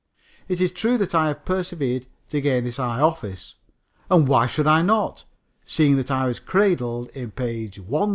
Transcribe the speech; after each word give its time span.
It 0.47 0.59
is 0.59 0.71
true 0.71 0.97
that 0.97 1.13
I 1.13 1.27
have 1.27 1.45
persevered 1.45 2.07
to 2.29 2.41
gain 2.41 2.63
this 2.63 2.77
high 2.77 2.99
office, 2.99 3.53
and 4.09 4.27
why 4.27 4.47
should 4.47 4.65
I 4.65 4.81
not, 4.81 5.25
seeing 5.63 5.95
that 5.97 6.09
I 6.09 6.25
was 6.25 6.39
cradled 6.39 7.09
in 7.09 7.29
page 7.29 7.77
136?" 7.77 8.09